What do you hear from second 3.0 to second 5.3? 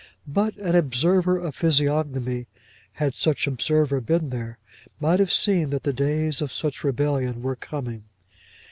such observer been there, might